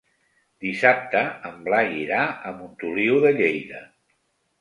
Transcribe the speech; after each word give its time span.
Dissabte 0.63 1.19
en 1.49 1.59
Blai 1.67 1.89
irà 2.05 2.21
a 2.29 2.53
Montoliu 2.63 3.21
de 3.27 3.33
Lleida. 3.41 3.83